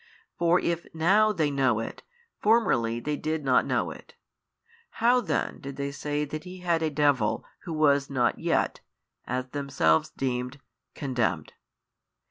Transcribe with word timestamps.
For 0.39 0.59
if 0.59 0.87
now 0.95 1.31
they 1.31 1.51
know 1.51 1.77
it, 1.77 2.01
formerly 2.39 2.99
they 2.99 3.15
did 3.15 3.45
not 3.45 3.67
know 3.67 3.91
it: 3.91 4.15
how 4.93 5.21
then 5.21 5.59
did 5.61 5.75
they 5.75 5.91
say 5.91 6.25
that 6.25 6.43
He 6.43 6.61
had 6.61 6.81
a 6.81 6.89
devil 6.89 7.45
who 7.65 7.73
was 7.73 8.09
not 8.09 8.39
yet 8.39 8.79
(as 9.27 9.49
themselves 9.49 10.09
deemed) 10.09 10.59
condemned? 10.95 11.53